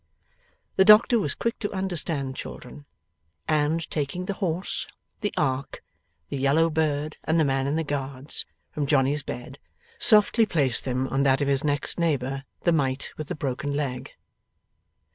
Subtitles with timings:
[0.77, 2.85] The doctor was quick to understand children,
[3.47, 4.87] and, taking the horse,
[5.19, 5.83] the ark,
[6.29, 9.59] the yellow bird, and the man in the Guards, from Johnny's bed,
[9.99, 14.09] softly placed them on that of his next neighbour, the mite with the broken leg.